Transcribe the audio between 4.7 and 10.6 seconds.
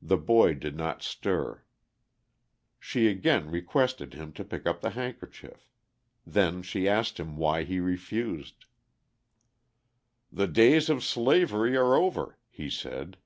the handkerchief; then she asked him why he refused. "The